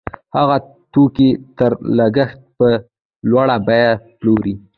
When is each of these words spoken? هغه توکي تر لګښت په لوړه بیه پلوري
هغه 0.35 0.57
توکي 0.93 1.29
تر 1.57 1.71
لګښت 1.97 2.39
په 2.57 2.67
لوړه 3.29 3.57
بیه 3.67 3.91
پلوري 4.19 4.53